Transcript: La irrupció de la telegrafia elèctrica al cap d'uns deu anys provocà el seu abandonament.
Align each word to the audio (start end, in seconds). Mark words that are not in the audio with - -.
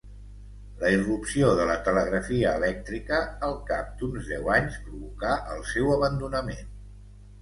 La 0.83 0.89
irrupció 0.93 1.49
de 1.59 1.67
la 1.71 1.75
telegrafia 1.89 2.55
elèctrica 2.61 3.19
al 3.49 3.55
cap 3.69 3.93
d'uns 4.01 4.33
deu 4.33 4.53
anys 4.57 4.81
provocà 4.89 5.39
el 5.57 5.65
seu 5.77 5.97
abandonament. 5.99 6.71